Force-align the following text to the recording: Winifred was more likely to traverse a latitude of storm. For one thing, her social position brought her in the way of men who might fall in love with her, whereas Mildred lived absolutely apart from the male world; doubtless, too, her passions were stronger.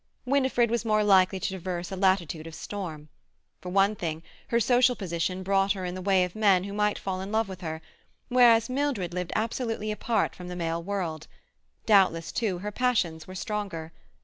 Winifred 0.25 0.71
was 0.71 0.83
more 0.83 1.03
likely 1.03 1.39
to 1.39 1.47
traverse 1.49 1.91
a 1.91 1.95
latitude 1.95 2.47
of 2.47 2.55
storm. 2.55 3.07
For 3.61 3.69
one 3.69 3.95
thing, 3.95 4.23
her 4.47 4.59
social 4.59 4.95
position 4.95 5.43
brought 5.43 5.73
her 5.73 5.85
in 5.85 5.93
the 5.93 6.01
way 6.01 6.23
of 6.23 6.35
men 6.35 6.63
who 6.63 6.73
might 6.73 6.97
fall 6.97 7.21
in 7.21 7.31
love 7.31 7.47
with 7.47 7.61
her, 7.61 7.83
whereas 8.27 8.67
Mildred 8.67 9.13
lived 9.13 9.31
absolutely 9.35 9.91
apart 9.91 10.33
from 10.35 10.47
the 10.47 10.55
male 10.55 10.81
world; 10.81 11.27
doubtless, 11.85 12.31
too, 12.31 12.57
her 12.65 12.71
passions 12.71 13.27
were 13.27 13.35
stronger. 13.35 13.91